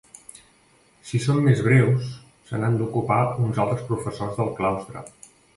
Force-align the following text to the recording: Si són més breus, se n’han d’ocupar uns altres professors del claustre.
Si 1.09 1.19
són 1.25 1.41
més 1.49 1.61
breus, 1.67 2.09
se 2.49 2.63
n’han 2.63 2.81
d’ocupar 2.81 3.21
uns 3.47 3.63
altres 3.67 3.87
professors 3.93 4.41
del 4.41 4.53
claustre. 4.61 5.09